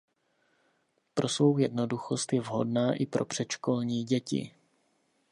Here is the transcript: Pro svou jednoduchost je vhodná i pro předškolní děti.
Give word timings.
Pro 1.13 1.27
svou 1.29 1.57
jednoduchost 1.57 2.33
je 2.33 2.41
vhodná 2.41 2.93
i 2.93 3.05
pro 3.05 3.25
předškolní 3.25 4.03
děti. 4.03 4.53